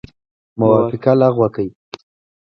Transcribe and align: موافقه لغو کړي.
موافقه 0.59 1.11
لغو 1.19 1.43
کړي. 1.55 1.67